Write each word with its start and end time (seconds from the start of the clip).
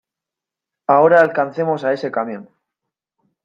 ¡Ahora 0.93 1.21
alcancemos 1.21 1.81
a 1.83 1.93
ese 1.95 2.09
camión! 2.17 2.43